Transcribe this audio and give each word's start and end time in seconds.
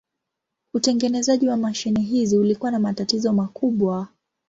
Utengenezaji 0.73 1.47
wa 1.49 1.57
mashine 1.57 1.99
hizi 2.01 2.37
ulikuwa 2.37 2.71
na 2.71 2.79
matatizo 2.79 3.33
makubwa. 3.33 4.07